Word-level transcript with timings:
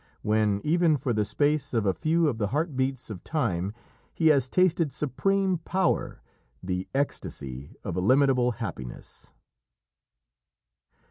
when, 0.23 0.59
even 0.63 0.97
for 0.97 1.13
the 1.13 1.23
space 1.23 1.75
of 1.75 1.85
a 1.85 1.93
few 1.93 2.27
of 2.27 2.39
the 2.39 2.47
heart 2.47 2.75
beats 2.75 3.11
of 3.11 3.23
Time, 3.23 3.71
he 4.15 4.29
has 4.29 4.49
tasted 4.49 4.91
supreme 4.91 5.59
power 5.59 6.23
the 6.63 6.87
ecstasy 6.95 7.75
of 7.83 7.95
illimitable 7.95 8.53
happiness? 8.53 9.31